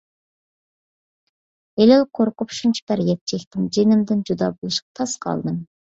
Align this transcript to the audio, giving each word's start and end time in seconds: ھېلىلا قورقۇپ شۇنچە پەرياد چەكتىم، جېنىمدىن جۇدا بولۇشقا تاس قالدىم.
ھېلىلا 1.81 2.09
قورقۇپ 2.19 2.55
شۇنچە 2.61 2.85
پەرياد 2.93 3.21
چەكتىم، 3.33 3.69
جېنىمدىن 3.77 4.25
جۇدا 4.31 4.49
بولۇشقا 4.57 5.01
تاس 5.03 5.15
قالدىم. 5.29 5.63